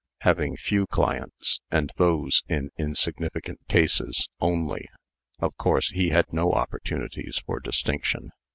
[0.21, 4.89] Having few clients, and those in insignificant cases only,
[5.39, 8.31] of course he had no opportunities for distinction.